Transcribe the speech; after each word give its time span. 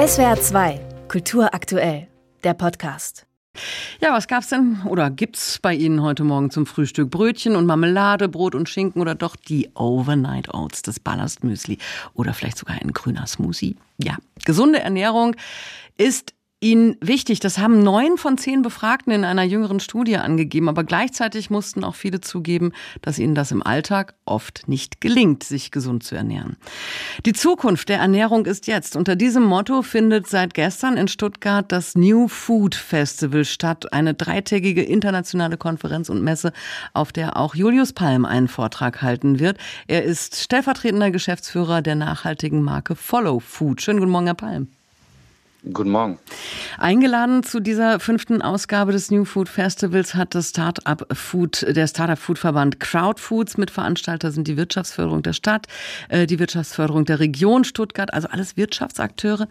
SWR 0.00 0.40
2, 0.40 0.80
Kultur 1.08 1.52
aktuell, 1.52 2.08
der 2.42 2.54
Podcast. 2.54 3.26
Ja, 4.00 4.14
was 4.14 4.28
gab's 4.28 4.48
denn 4.48 4.80
oder 4.86 5.10
gibt's 5.10 5.58
bei 5.58 5.74
Ihnen 5.74 6.00
heute 6.00 6.24
Morgen 6.24 6.50
zum 6.50 6.64
Frühstück? 6.64 7.10
Brötchen 7.10 7.54
und 7.54 7.66
Marmelade, 7.66 8.30
Brot 8.30 8.54
und 8.54 8.66
Schinken 8.70 9.02
oder 9.02 9.14
doch 9.14 9.36
die 9.36 9.68
Overnight 9.74 10.54
Oats, 10.54 10.80
das 10.80 11.00
Ballastmüsli 11.00 11.76
oder 12.14 12.32
vielleicht 12.32 12.56
sogar 12.56 12.80
ein 12.80 12.94
grüner 12.94 13.26
Smoothie? 13.26 13.76
Ja, 14.02 14.16
gesunde 14.46 14.80
Ernährung 14.80 15.36
ist 15.98 16.32
Ihnen 16.62 16.98
wichtig. 17.00 17.40
Das 17.40 17.56
haben 17.56 17.82
neun 17.82 18.18
von 18.18 18.36
zehn 18.36 18.60
Befragten 18.60 19.14
in 19.14 19.24
einer 19.24 19.44
jüngeren 19.44 19.80
Studie 19.80 20.18
angegeben. 20.18 20.68
Aber 20.68 20.84
gleichzeitig 20.84 21.48
mussten 21.48 21.84
auch 21.84 21.94
viele 21.94 22.20
zugeben, 22.20 22.72
dass 23.00 23.18
ihnen 23.18 23.34
das 23.34 23.50
im 23.50 23.62
Alltag 23.62 24.14
oft 24.26 24.68
nicht 24.68 25.00
gelingt, 25.00 25.42
sich 25.42 25.70
gesund 25.70 26.02
zu 26.02 26.16
ernähren. 26.16 26.58
Die 27.24 27.32
Zukunft 27.32 27.88
der 27.88 28.00
Ernährung 28.00 28.44
ist 28.44 28.66
jetzt. 28.66 28.94
Unter 28.94 29.16
diesem 29.16 29.42
Motto 29.42 29.80
findet 29.80 30.26
seit 30.26 30.52
gestern 30.52 30.98
in 30.98 31.08
Stuttgart 31.08 31.64
das 31.72 31.94
New 31.94 32.28
Food 32.28 32.74
Festival 32.74 33.46
statt. 33.46 33.90
Eine 33.94 34.12
dreitägige 34.12 34.82
internationale 34.82 35.56
Konferenz 35.56 36.10
und 36.10 36.22
Messe, 36.22 36.52
auf 36.92 37.10
der 37.10 37.38
auch 37.38 37.54
Julius 37.54 37.94
Palm 37.94 38.26
einen 38.26 38.48
Vortrag 38.48 39.00
halten 39.00 39.40
wird. 39.40 39.56
Er 39.86 40.04
ist 40.04 40.36
stellvertretender 40.36 41.10
Geschäftsführer 41.10 41.80
der 41.80 41.94
nachhaltigen 41.94 42.60
Marke 42.62 42.96
Follow 42.96 43.40
Food. 43.40 43.80
Schönen 43.80 44.00
guten 44.00 44.12
Morgen, 44.12 44.26
Herr 44.26 44.34
Palm. 44.34 44.68
Guten 45.62 45.90
Morgen. 45.90 46.18
Eingeladen 46.78 47.42
zu 47.42 47.60
dieser 47.60 48.00
fünften 48.00 48.40
Ausgabe 48.40 48.92
des 48.92 49.10
New 49.10 49.26
Food 49.26 49.46
Festivals 49.46 50.14
hat 50.14 50.34
das 50.34 50.50
Startup 50.50 51.06
Food, 51.14 51.66
der 51.68 51.86
Startup 51.86 52.18
Food 52.18 52.38
Verband 52.38 52.80
Crowdfoods. 52.80 53.58
Mitveranstalter 53.58 54.30
sind 54.30 54.48
die 54.48 54.56
Wirtschaftsförderung 54.56 55.22
der 55.22 55.34
Stadt, 55.34 55.66
äh, 56.08 56.26
die 56.26 56.38
Wirtschaftsförderung 56.38 57.04
der 57.04 57.20
Region 57.20 57.64
Stuttgart, 57.64 58.14
also 58.14 58.28
alles 58.28 58.56
Wirtschaftsakteure. 58.56 59.48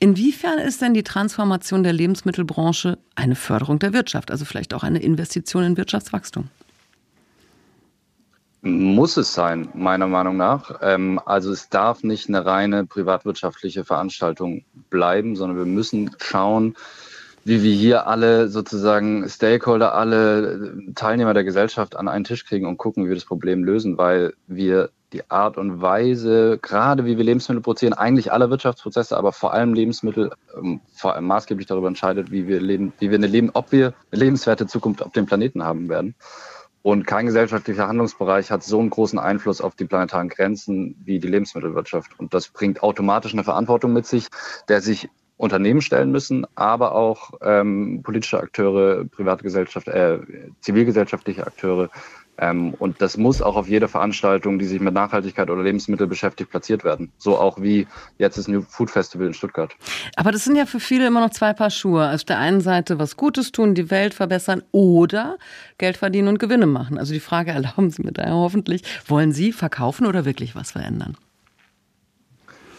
Inwiefern 0.00 0.58
ist 0.58 0.82
denn 0.82 0.92
die 0.92 1.04
Transformation 1.04 1.84
der 1.84 1.92
Lebensmittelbranche 1.92 2.98
eine 3.14 3.36
Förderung 3.36 3.78
der 3.78 3.92
Wirtschaft, 3.92 4.32
also 4.32 4.44
vielleicht 4.44 4.74
auch 4.74 4.82
eine 4.82 4.98
Investition 4.98 5.62
in 5.62 5.76
Wirtschaftswachstum? 5.76 6.48
Muss 8.66 9.18
es 9.18 9.34
sein, 9.34 9.68
meiner 9.74 10.06
Meinung 10.06 10.38
nach. 10.38 10.80
Ähm, 10.80 11.20
also 11.26 11.52
es 11.52 11.68
darf 11.68 12.02
nicht 12.02 12.30
eine 12.30 12.46
reine 12.46 12.86
privatwirtschaftliche 12.86 13.84
Veranstaltung 13.84 14.64
bleiben, 14.88 15.36
sondern 15.36 15.58
wir 15.58 15.66
müssen 15.66 16.16
schauen, 16.18 16.74
wie 17.44 17.62
wir 17.62 17.74
hier 17.74 18.06
alle 18.06 18.48
sozusagen 18.48 19.28
Stakeholder, 19.28 19.94
alle 19.94 20.78
Teilnehmer 20.94 21.34
der 21.34 21.44
Gesellschaft 21.44 21.94
an 21.94 22.08
einen 22.08 22.24
Tisch 22.24 22.46
kriegen 22.46 22.66
und 22.66 22.78
gucken, 22.78 23.04
wie 23.04 23.08
wir 23.10 23.16
das 23.16 23.26
Problem 23.26 23.64
lösen, 23.64 23.98
weil 23.98 24.32
wir 24.46 24.88
die 25.12 25.30
Art 25.30 25.58
und 25.58 25.82
Weise, 25.82 26.58
gerade 26.62 27.04
wie 27.04 27.18
wir 27.18 27.24
Lebensmittel 27.24 27.62
produzieren, 27.62 27.92
eigentlich 27.92 28.32
alle 28.32 28.48
Wirtschaftsprozesse, 28.48 29.14
aber 29.14 29.32
vor 29.32 29.52
allem 29.52 29.74
Lebensmittel, 29.74 30.32
ähm, 30.56 30.80
vor 30.94 31.14
allem 31.14 31.26
maßgeblich 31.26 31.66
darüber 31.66 31.88
entscheidet, 31.88 32.30
wie 32.30 32.48
wir 32.48 32.62
leben, 32.62 32.94
wie 32.98 33.10
wir 33.10 33.18
eine 33.18 33.26
Leben, 33.26 33.50
ob 33.52 33.72
wir 33.72 33.92
eine 34.10 34.24
lebenswerte 34.24 34.66
Zukunft 34.66 35.02
auf 35.02 35.12
dem 35.12 35.26
Planeten 35.26 35.64
haben 35.64 35.90
werden. 35.90 36.14
Und 36.84 37.06
kein 37.06 37.24
gesellschaftlicher 37.24 37.88
Handlungsbereich 37.88 38.50
hat 38.50 38.62
so 38.62 38.78
einen 38.78 38.90
großen 38.90 39.18
Einfluss 39.18 39.62
auf 39.62 39.74
die 39.74 39.86
planetaren 39.86 40.28
Grenzen 40.28 40.94
wie 41.02 41.18
die 41.18 41.28
Lebensmittelwirtschaft. 41.28 42.20
Und 42.20 42.34
das 42.34 42.48
bringt 42.48 42.82
automatisch 42.82 43.32
eine 43.32 43.42
Verantwortung 43.42 43.94
mit 43.94 44.04
sich, 44.04 44.28
der 44.68 44.82
sich 44.82 45.08
Unternehmen 45.38 45.80
stellen 45.80 46.12
müssen, 46.12 46.46
aber 46.56 46.94
auch 46.94 47.32
ähm, 47.40 48.02
politische 48.02 48.38
Akteure, 48.38 49.06
private 49.06 49.42
Gesellschaft, 49.42 49.88
äh, 49.88 50.18
zivilgesellschaftliche 50.60 51.46
Akteure 51.46 51.88
ähm, 52.38 52.74
und 52.78 53.00
das 53.00 53.16
muss 53.16 53.40
auch 53.42 53.56
auf 53.56 53.68
jeder 53.68 53.88
Veranstaltung, 53.88 54.58
die 54.58 54.64
sich 54.64 54.80
mit 54.80 54.92
Nachhaltigkeit 54.92 55.50
oder 55.50 55.62
Lebensmittel 55.62 56.06
beschäftigt, 56.06 56.50
platziert 56.50 56.82
werden. 56.82 57.12
So 57.18 57.38
auch 57.38 57.60
wie 57.60 57.86
jetzt 58.18 58.38
das 58.38 58.48
New 58.48 58.62
Food 58.62 58.90
Festival 58.90 59.26
in 59.26 59.34
Stuttgart. 59.34 59.74
Aber 60.16 60.32
das 60.32 60.44
sind 60.44 60.56
ja 60.56 60.66
für 60.66 60.80
viele 60.80 61.06
immer 61.06 61.20
noch 61.20 61.30
zwei 61.30 61.52
Paar 61.52 61.70
Schuhe. 61.70 62.12
Auf 62.12 62.24
der 62.24 62.38
einen 62.38 62.60
Seite 62.60 62.98
was 62.98 63.16
Gutes 63.16 63.52
tun, 63.52 63.74
die 63.74 63.90
Welt 63.90 64.14
verbessern 64.14 64.62
oder 64.72 65.38
Geld 65.78 65.96
verdienen 65.96 66.28
und 66.28 66.38
Gewinne 66.38 66.66
machen. 66.66 66.98
Also 66.98 67.12
die 67.12 67.20
Frage 67.20 67.52
erlauben 67.52 67.90
Sie 67.90 68.02
mir 68.02 68.12
daher 68.12 68.34
hoffentlich, 68.34 68.82
wollen 69.06 69.32
Sie 69.32 69.52
verkaufen 69.52 70.06
oder 70.06 70.24
wirklich 70.24 70.56
was 70.56 70.72
verändern? 70.72 71.16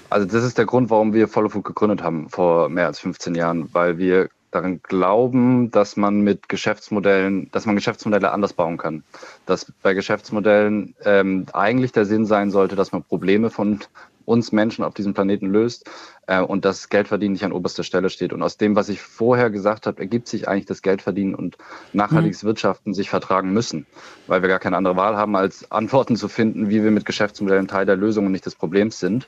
Also 0.09 0.27
das 0.27 0.43
ist 0.43 0.57
der 0.57 0.65
Grund, 0.65 0.89
warum 0.89 1.13
wir 1.13 1.27
Follow 1.27 1.49
Food 1.49 1.63
gegründet 1.63 2.03
haben 2.03 2.29
vor 2.29 2.69
mehr 2.69 2.87
als 2.87 2.99
15 2.99 3.35
Jahren, 3.35 3.73
weil 3.73 3.97
wir 3.97 4.29
daran 4.55 4.81
glauben, 4.81 5.69
dass 5.71 5.97
man 5.97 6.21
mit 6.21 6.49
Geschäftsmodellen, 6.49 7.49
dass 7.51 7.65
man 7.65 7.75
Geschäftsmodelle 7.75 8.31
anders 8.31 8.53
bauen 8.53 8.77
kann. 8.77 9.03
Dass 9.45 9.71
bei 9.81 9.93
Geschäftsmodellen 9.93 10.95
ähm, 11.03 11.45
eigentlich 11.53 11.91
der 11.91 12.05
Sinn 12.05 12.25
sein 12.25 12.51
sollte, 12.51 12.75
dass 12.75 12.91
man 12.91 13.03
Probleme 13.03 13.49
von 13.49 13.79
uns 14.25 14.51
Menschen 14.51 14.83
auf 14.83 14.93
diesem 14.93 15.13
Planeten 15.13 15.47
löst 15.47 15.89
äh, 16.27 16.41
und 16.41 16.65
dass 16.65 16.89
Geldverdienen 16.89 17.33
nicht 17.33 17.45
an 17.45 17.51
oberster 17.51 17.83
Stelle 17.83 18.09
steht. 18.09 18.33
Und 18.33 18.41
aus 18.41 18.57
dem, 18.57 18.75
was 18.75 18.89
ich 18.89 19.01
vorher 19.01 19.49
gesagt 19.49 19.87
habe, 19.87 19.99
ergibt 19.99 20.27
sich 20.27 20.47
eigentlich, 20.47 20.65
dass 20.65 20.81
Geldverdienen 20.81 21.35
und 21.35 21.57
nachhaltiges 21.93 22.43
mhm. 22.43 22.47
Wirtschaften 22.47 22.93
sich 22.93 23.09
vertragen 23.09 23.53
müssen, 23.53 23.85
weil 24.27 24.41
wir 24.41 24.49
gar 24.49 24.59
keine 24.59 24.77
andere 24.77 24.95
Wahl 24.95 25.15
haben, 25.15 25.35
als 25.35 25.71
Antworten 25.71 26.15
zu 26.15 26.27
finden, 26.27 26.69
wie 26.69 26.83
wir 26.83 26.91
mit 26.91 27.05
Geschäftsmodellen 27.05 27.67
Teil 27.67 27.85
der 27.85 27.95
Lösung 27.95 28.25
und 28.25 28.31
nicht 28.31 28.45
des 28.45 28.55
Problems 28.55 28.99
sind. 28.99 29.27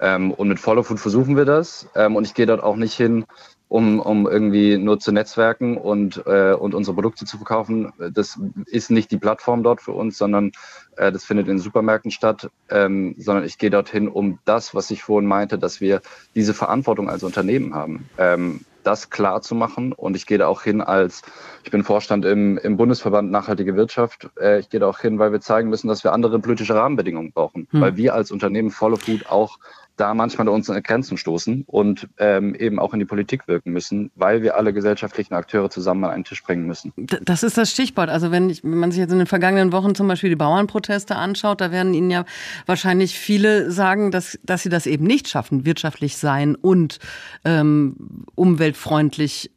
Ähm, 0.00 0.32
und 0.32 0.48
mit 0.48 0.60
Follow 0.60 0.82
Food 0.82 1.00
versuchen 1.00 1.36
wir 1.36 1.44
das. 1.44 1.88
Ähm, 1.94 2.16
und 2.16 2.26
ich 2.26 2.34
gehe 2.34 2.46
dort 2.46 2.62
auch 2.62 2.76
nicht 2.76 2.94
hin, 2.94 3.24
um, 3.68 4.00
um 4.00 4.28
irgendwie 4.28 4.78
nur 4.78 5.00
zu 5.00 5.12
netzwerken 5.12 5.76
und, 5.76 6.22
äh, 6.26 6.52
und 6.52 6.74
unsere 6.74 6.94
Produkte 6.94 7.24
zu 7.24 7.38
verkaufen. 7.38 7.92
Das 8.12 8.38
ist 8.66 8.90
nicht 8.90 9.10
die 9.10 9.18
Plattform 9.18 9.62
dort 9.62 9.80
für 9.80 9.92
uns, 9.92 10.18
sondern 10.18 10.52
äh, 10.96 11.10
das 11.10 11.24
findet 11.24 11.48
in 11.48 11.58
Supermärkten 11.58 12.10
statt, 12.10 12.50
ähm, 12.70 13.14
sondern 13.18 13.44
ich 13.44 13.58
gehe 13.58 13.70
dorthin, 13.70 14.08
um 14.08 14.38
das, 14.44 14.74
was 14.74 14.90
ich 14.90 15.02
vorhin 15.02 15.28
meinte, 15.28 15.58
dass 15.58 15.80
wir 15.80 16.02
diese 16.34 16.54
Verantwortung 16.54 17.08
als 17.08 17.22
Unternehmen 17.22 17.74
haben. 17.74 18.08
Ähm, 18.18 18.60
das 18.84 19.10
klar 19.10 19.42
zu 19.42 19.54
machen. 19.54 19.92
Und 19.92 20.14
ich 20.14 20.26
gehe 20.26 20.38
da 20.38 20.46
auch 20.46 20.62
hin 20.62 20.80
als, 20.80 21.22
ich 21.64 21.70
bin 21.70 21.82
Vorstand 21.82 22.24
im, 22.24 22.58
im 22.58 22.76
Bundesverband 22.76 23.30
Nachhaltige 23.30 23.76
Wirtschaft. 23.76 24.30
Äh, 24.38 24.60
ich 24.60 24.68
gehe 24.68 24.80
da 24.80 24.86
auch 24.86 25.00
hin, 25.00 25.18
weil 25.18 25.32
wir 25.32 25.40
zeigen 25.40 25.70
müssen, 25.70 25.88
dass 25.88 26.04
wir 26.04 26.12
andere 26.12 26.38
politische 26.38 26.74
Rahmenbedingungen 26.74 27.32
brauchen. 27.32 27.66
Hm. 27.70 27.80
Weil 27.80 27.96
wir 27.96 28.14
als 28.14 28.30
Unternehmen 28.30 28.70
Follow 28.70 28.96
Food 28.96 29.26
auch 29.26 29.58
da 29.96 30.12
manchmal 30.14 30.48
an 30.48 30.54
unsere 30.54 30.82
Grenzen 30.82 31.16
stoßen 31.16 31.64
und 31.66 32.08
ähm, 32.18 32.54
eben 32.54 32.78
auch 32.78 32.92
in 32.92 32.98
die 32.98 33.04
Politik 33.04 33.46
wirken 33.46 33.72
müssen, 33.72 34.10
weil 34.16 34.42
wir 34.42 34.56
alle 34.56 34.72
gesellschaftlichen 34.72 35.34
Akteure 35.34 35.70
zusammen 35.70 36.04
an 36.04 36.10
einen 36.10 36.24
Tisch 36.24 36.42
bringen 36.42 36.66
müssen. 36.66 36.92
Das 37.22 37.42
ist 37.42 37.56
das 37.56 37.70
Stichwort. 37.70 38.08
Also 38.08 38.30
wenn, 38.30 38.50
ich, 38.50 38.64
wenn 38.64 38.78
man 38.78 38.90
sich 38.90 38.98
jetzt 38.98 39.12
in 39.12 39.18
den 39.18 39.26
vergangenen 39.26 39.72
Wochen 39.72 39.94
zum 39.94 40.08
Beispiel 40.08 40.30
die 40.30 40.36
Bauernproteste 40.36 41.14
anschaut, 41.14 41.60
da 41.60 41.70
werden 41.70 41.94
Ihnen 41.94 42.10
ja 42.10 42.24
wahrscheinlich 42.66 43.18
viele 43.18 43.70
sagen, 43.70 44.10
dass, 44.10 44.38
dass 44.42 44.62
sie 44.62 44.68
das 44.68 44.86
eben 44.86 45.04
nicht 45.04 45.28
schaffen, 45.28 45.64
wirtschaftlich 45.64 46.16
sein 46.16 46.56
und 46.56 46.98
ähm, 47.44 47.96
umweltfreundlich, 48.34 49.50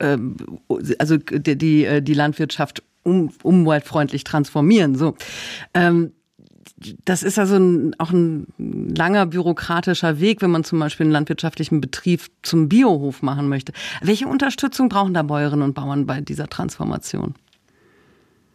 ähm, 0.00 0.36
also 0.98 1.18
die, 1.18 1.56
die, 1.56 2.02
die 2.02 2.14
Landwirtschaft 2.14 2.82
um, 3.02 3.30
umweltfreundlich 3.42 4.24
transformieren. 4.24 4.96
So. 4.96 5.14
Ähm, 5.74 6.12
das 7.04 7.22
ist 7.22 7.38
also 7.38 7.56
ein, 7.56 7.94
auch 7.98 8.10
ein 8.10 8.46
langer 8.58 9.26
bürokratischer 9.26 10.20
Weg, 10.20 10.42
wenn 10.42 10.50
man 10.50 10.64
zum 10.64 10.78
Beispiel 10.78 11.04
einen 11.04 11.12
landwirtschaftlichen 11.12 11.80
Betrieb 11.80 12.22
zum 12.42 12.68
Biohof 12.68 13.22
machen 13.22 13.48
möchte. 13.48 13.72
Welche 14.02 14.26
Unterstützung 14.26 14.88
brauchen 14.88 15.14
da 15.14 15.22
Bäuerinnen 15.22 15.62
und 15.62 15.74
Bauern 15.74 16.06
bei 16.06 16.20
dieser 16.20 16.48
Transformation? 16.48 17.34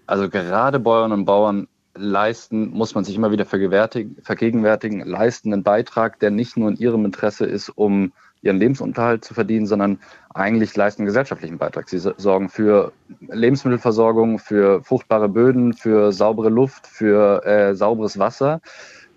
Also 0.08 0.30
gerade 0.30 0.80
Bäuerinnen 0.80 1.20
und 1.20 1.26
Bauern 1.26 1.68
leisten, 1.96 2.70
muss 2.72 2.96
man 2.96 3.04
sich 3.04 3.16
immer 3.16 3.32
wieder 3.32 3.46
vergegenwärtigen, 3.46 5.06
leisten 5.06 5.54
einen 5.54 5.64
Beitrag, 5.64 6.20
der 6.20 6.32
nicht 6.32 6.58
nur 6.58 6.70
in 6.70 6.78
ihrem 6.78 7.06
Interesse 7.06 7.46
ist, 7.46 7.70
um 7.70 8.14
ihren 8.42 8.58
Lebensunterhalt 8.58 9.24
zu 9.24 9.34
verdienen, 9.34 9.68
sondern 9.68 10.00
eigentlich 10.34 10.76
leisten 10.76 11.02
einen 11.02 11.08
gesellschaftlichen 11.08 11.58
Beitrag. 11.58 11.90
Sie 11.90 12.00
sorgen 12.00 12.50
für 12.50 12.92
Lebensmittelversorgung, 13.30 14.40
für 14.40 14.84
fruchtbare 14.84 15.30
Böden, 15.30 15.74
für 15.74 16.12
saubere 16.12 16.50
Luft, 16.50 16.88
für 16.88 17.46
äh, 17.46 17.76
sauberes 17.76 18.18
Wasser. 18.18 18.62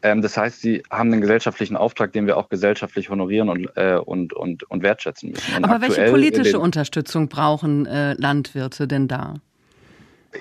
Ähm, 0.03 0.21
das 0.21 0.37
heißt, 0.37 0.61
sie 0.61 0.83
haben 0.91 1.13
einen 1.13 1.23
gesellschaftlichen 1.23 1.77
Auftrag, 1.77 2.13
den 2.13 2.27
wir 2.27 2.37
auch 2.37 2.51
gesellschaftlich 2.51 3.09
honorieren 3.09 3.49
und, 3.49 3.71
äh, 3.77 3.97
und, 3.97 4.35
und, 4.35 4.63
und 4.71 4.83
wertschätzen 4.83 5.31
müssen. 5.31 5.57
Und 5.57 5.65
Aber 5.65 5.81
welche 5.81 6.11
politische 6.11 6.61
Unterstützung 6.61 7.29
brauchen 7.29 7.87
äh, 7.87 8.13
Landwirte 8.15 8.87
denn 8.87 9.09
da? 9.09 9.37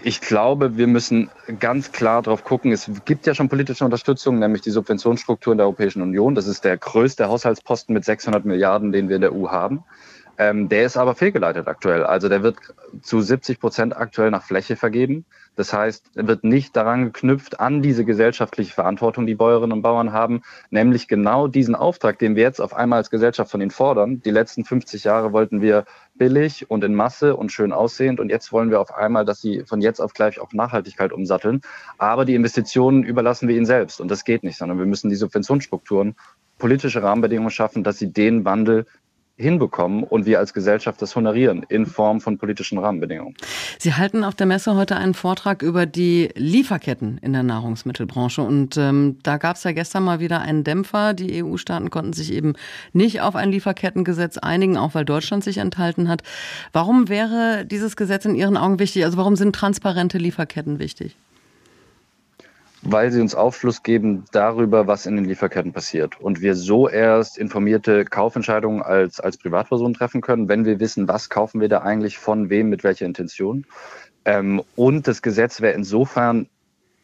Ich 0.01 0.22
glaube, 0.22 0.78
wir 0.78 0.88
müssen 0.88 1.30
ganz 1.60 1.92
klar 1.92 2.24
darauf 2.24 2.44
gucken. 2.44 2.72
Es 2.72 2.90
gibt 3.06 3.28
ja 3.28 3.36
schon 3.36 3.50
politische 3.50 3.86
Unterstützung, 3.86 4.40
nämlich 4.40 4.62
die 4.62 4.72
Subventionsstruktur 4.72 5.54
in 5.54 5.57
der 5.57 5.68
Europäischen 5.68 6.01
Union. 6.01 6.34
Das 6.34 6.48
ist 6.48 6.63
der 6.63 6.78
größte 6.78 7.28
Haushaltsposten 7.28 7.94
mit 7.94 8.04
600 8.04 8.44
Milliarden, 8.44 8.92
den 8.92 9.10
wir 9.10 9.18
in 9.18 9.22
der 9.22 9.34
EU 9.34 9.50
haben. 9.50 9.84
Ähm, 10.38 10.68
der 10.68 10.85
ist 10.85 10.97
aber 10.97 11.13
fehlgeleitet 11.13 11.68
aktuell. 11.68 12.03
Also 12.03 12.27
der 12.27 12.41
wird 12.41 12.57
zu 13.01 13.21
70 13.21 13.59
Prozent 13.59 13.95
aktuell 13.95 14.31
nach 14.31 14.44
Fläche 14.44 14.75
vergeben. 14.75 15.25
Das 15.56 15.71
heißt, 15.71 16.12
er 16.15 16.27
wird 16.27 16.44
nicht 16.44 16.75
daran 16.75 17.06
geknüpft 17.06 17.59
an 17.59 17.83
diese 17.83 18.06
gesellschaftliche 18.06 18.74
Verantwortung, 18.74 19.27
die 19.27 19.35
Bäuerinnen 19.35 19.71
und 19.71 19.83
Bauern 19.83 20.12
haben, 20.12 20.41
nämlich 20.71 21.07
genau 21.07 21.47
diesen 21.47 21.75
Auftrag, 21.75 22.18
den 22.18 22.35
wir 22.35 22.41
jetzt 22.41 22.59
auf 22.59 22.74
einmal 22.74 22.97
als 22.97 23.12
Gesellschaft 23.12 23.51
von 23.51 23.62
ihnen 23.62 23.69
fordern. 23.69 24.21
Die 24.24 24.31
letzten 24.31 24.65
50 24.65 25.03
Jahre 25.03 25.31
wollten 25.31 25.62
wir 25.62 25.85
billig 26.15 26.69
und 26.71 26.83
in 26.83 26.95
Masse 26.95 27.35
und 27.35 27.51
schön 27.51 27.71
aussehend 27.71 28.19
und 28.19 28.30
jetzt 28.30 28.51
wollen 28.51 28.71
wir 28.71 28.81
auf 28.81 28.95
einmal, 28.95 29.25
dass 29.25 29.41
sie 29.41 29.63
von 29.65 29.81
jetzt 29.81 30.00
auf 30.00 30.13
gleich 30.13 30.39
auf 30.39 30.53
Nachhaltigkeit 30.53 31.13
umsatteln. 31.13 31.62
Aber 32.00 32.25
die 32.25 32.35
Investitionen 32.35 33.03
überlassen 33.03 33.47
wir 33.47 33.56
ihnen 33.56 33.68
selbst 33.68 34.01
und 34.01 34.09
das 34.09 34.25
geht 34.25 34.44
nicht, 34.44 34.57
sondern 34.57 34.80
wir 34.80 34.88
müssen 34.88 35.09
die 35.09 35.15
Subventionsstrukturen 35.15 36.15
politische 36.57 37.03
Rahmenbedingungen 37.03 37.51
schaffen, 37.51 37.83
dass 37.83 37.97
sie 37.97 38.12
den 38.12 38.45
Wandel 38.45 38.85
hinbekommen 39.44 40.04
und 40.04 40.25
wir 40.25 40.40
als 40.40 40.54
Gesellschaft 40.54 41.01
das 41.01 41.16
honorieren 41.16 41.63
in 41.69 41.86
Form 41.86 42.22
von 42.22 42.38
politischen 42.38 42.78
Rahmenbedingungen. 42.78 43.36
Sie 43.78 43.94
halten 43.94 44.24
auf 44.24 44.36
der 44.36 44.48
Messe 44.48 44.75
heute 44.75 44.95
einen 44.95 45.13
Vortrag 45.13 45.62
über 45.62 45.86
die 45.86 46.30
Lieferketten 46.36 47.19
in 47.19 47.34
der 47.34 47.44
Nahrungsmittelbranche 47.44 48.42
und 48.42 48.78
ähm, 48.78 49.18
da 49.24 49.38
gab 49.38 49.57
es 49.57 49.63
ja 49.63 49.72
gestern 49.72 50.04
mal 50.04 50.19
wieder 50.19 50.42
einen 50.42 50.63
Dämpfer. 50.63 51.13
Die 51.13 51.44
EU-Staaten 51.44 51.90
konnten 51.90 52.13
sich 52.13 52.34
eben 52.34 52.54
nicht 52.94 53.22
auf 53.22 53.36
ein 53.36 53.51
Lieferkettengesetz 53.51 54.38
einigen, 54.38 54.78
auch 54.78 54.95
weil 54.95 55.06
Deutschland 55.06 55.44
sich 55.44 55.57
enthalten 55.57 56.07
hat. 56.07 56.24
Warum 56.72 57.10
wäre 57.10 57.66
dieses 57.66 57.95
Gesetz 57.95 58.25
in 58.25 58.36
Ihren 58.36 58.57
Augen 58.57 58.80
wichtig? 58.80 59.06
Also 59.06 59.18
warum 59.18 59.36
sind 59.36 59.54
transparente 59.56 60.18
Lieferketten 60.18 60.80
wichtig? 60.80 61.16
Weil 62.83 63.12
sie 63.12 63.21
uns 63.21 63.35
Aufschluss 63.35 63.83
geben 63.83 64.25
darüber, 64.31 64.88
was 64.88 65.06
in 65.06 65.15
den 65.15 65.25
Lieferketten 65.25 65.74
passiert. 65.74 66.19
Und 66.19 66.41
wir 66.41 66.56
so 66.56 66.89
erst 66.89 67.38
informierte 67.38 68.06
Kaufentscheidungen 68.06 68.81
als, 68.81 69.19
als 69.19 69.38
Privatperson 69.38 69.94
treffen 69.94 70.21
können, 70.21 70.50
wenn 70.50 70.65
wir 70.65 70.80
wissen, 70.80 71.07
was 71.07 71.30
kaufen 71.30 71.62
wir 71.62 71.69
da 71.69 71.80
eigentlich 71.80 72.18
von 72.18 72.50
wem, 72.50 72.69
mit 72.69 72.83
welcher 72.83 73.06
Intention. 73.06 73.65
Ähm, 74.25 74.62
und 74.75 75.07
das 75.07 75.21
Gesetz 75.21 75.62
wäre 75.62 75.74
insofern 75.74 76.47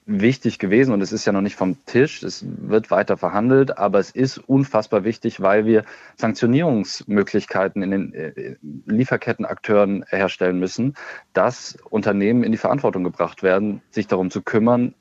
wichtig 0.09 0.57
gewesen 0.57 0.91
und 0.91 1.01
es 1.01 1.11
ist 1.11 1.25
ja 1.25 1.31
noch 1.31 1.41
nicht 1.41 1.55
vom 1.55 1.77
Tisch, 1.85 2.23
es 2.23 2.43
wird 2.43 2.89
weiter 2.89 3.15
verhandelt, 3.15 3.77
aber 3.77 3.99
es 3.99 4.09
ist 4.09 4.39
unfassbar 4.39 5.03
wichtig, 5.03 5.39
weil 5.39 5.65
wir 5.65 5.83
Sanktionierungsmöglichkeiten 6.17 7.83
in 7.83 7.91
den 7.91 8.13
äh, 8.13 8.55
Lieferkettenakteuren 8.87 10.03
herstellen 10.09 10.59
müssen, 10.59 10.95
dass 11.33 11.77
Unternehmen 11.91 12.43
in 12.43 12.51
die 12.51 12.57
Verantwortung 12.57 13.03
gebracht 13.03 13.43
werden, 13.43 13.83
sich 13.91 14.07
darum 14.07 14.31
zu 14.31 14.41
kümmern, 14.41 14.95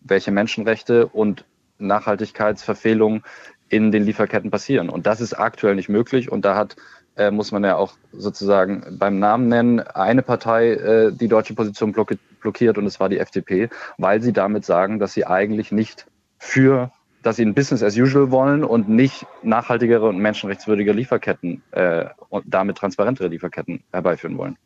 welche 0.00 0.30
Menschenrechte 0.30 1.06
und 1.06 1.44
Nachhaltigkeitsverfehlungen 1.78 3.22
in 3.68 3.92
den 3.92 4.04
Lieferketten 4.04 4.50
passieren. 4.50 4.90
Und 4.90 5.06
das 5.06 5.20
ist 5.20 5.34
aktuell 5.34 5.76
nicht 5.76 5.88
möglich. 5.88 6.30
Und 6.30 6.44
da 6.44 6.56
hat, 6.56 6.76
äh, 7.16 7.30
muss 7.30 7.52
man 7.52 7.64
ja 7.64 7.76
auch 7.76 7.94
sozusagen 8.12 8.98
beim 8.98 9.18
Namen 9.18 9.48
nennen, 9.48 9.80
eine 9.80 10.22
Partei 10.22 10.72
äh, 10.72 11.12
die 11.12 11.28
deutsche 11.28 11.54
Position 11.54 11.92
blockiert 11.92 12.78
und 12.78 12.86
es 12.86 13.00
war 13.00 13.08
die 13.08 13.18
FDP, 13.18 13.68
weil 13.96 14.20
sie 14.20 14.32
damit 14.32 14.64
sagen, 14.64 14.98
dass 14.98 15.12
sie 15.12 15.26
eigentlich 15.26 15.72
nicht 15.72 16.06
für, 16.38 16.90
dass 17.22 17.36
sie 17.36 17.44
ein 17.44 17.54
Business 17.54 17.82
as 17.82 17.96
usual 17.96 18.30
wollen 18.30 18.64
und 18.64 18.88
nicht 18.88 19.26
nachhaltigere 19.42 20.08
und 20.08 20.18
menschenrechtswürdige 20.18 20.92
Lieferketten 20.92 21.62
äh, 21.70 22.06
und 22.28 22.44
damit 22.46 22.78
transparentere 22.78 23.28
Lieferketten 23.28 23.84
herbeiführen 23.92 24.36
wollen. 24.36 24.56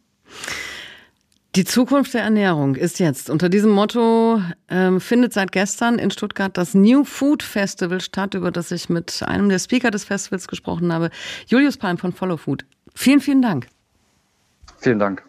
Die 1.56 1.64
Zukunft 1.64 2.14
der 2.14 2.22
Ernährung 2.22 2.74
ist 2.74 2.98
jetzt. 2.98 3.30
Unter 3.30 3.48
diesem 3.48 3.70
Motto 3.70 4.42
ähm, 4.68 5.00
findet 5.00 5.32
seit 5.32 5.52
gestern 5.52 6.00
in 6.00 6.10
Stuttgart 6.10 6.56
das 6.56 6.74
New 6.74 7.04
Food 7.04 7.44
Festival 7.44 8.00
statt, 8.00 8.34
über 8.34 8.50
das 8.50 8.72
ich 8.72 8.88
mit 8.88 9.22
einem 9.22 9.48
der 9.48 9.60
Speaker 9.60 9.92
des 9.92 10.02
Festivals 10.02 10.48
gesprochen 10.48 10.92
habe, 10.92 11.10
Julius 11.46 11.76
Palm 11.76 11.96
von 11.96 12.12
Follow 12.12 12.38
Food. 12.38 12.64
Vielen, 12.96 13.20
vielen 13.20 13.40
Dank. 13.40 13.68
Vielen 14.78 14.98
Dank. 14.98 15.22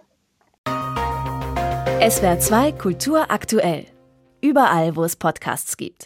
SWR 2.09 2.39
2 2.39 2.71
Kultur 2.71 3.29
aktuell. 3.29 3.85
Überall, 4.41 4.95
wo 4.95 5.03
es 5.03 5.15
Podcasts 5.15 5.77
gibt. 5.77 6.03